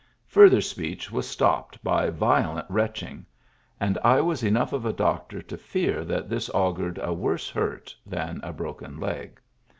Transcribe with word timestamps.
Further 0.25 0.61
speech 0.61 1.11
was 1.11 1.29
stopped 1.29 1.83
by 1.83 2.09
violent 2.09 2.65
retching, 2.71 3.23
and 3.79 3.99
I 4.03 4.19
was 4.19 4.41
enough 4.41 4.73
of 4.73 4.83
a 4.83 4.91
doctor 4.91 5.43
to 5.43 5.57
fear 5.59 6.03
that 6.05 6.27
this 6.27 6.49
augured 6.55 6.99
a 7.03 7.13
worse 7.13 7.49
hurt 7.51 7.95
than 8.03 8.39
a 8.41 8.51
broken 8.51 8.99
leg. 8.99 9.39